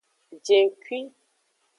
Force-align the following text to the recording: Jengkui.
Jengkui. 0.45 1.01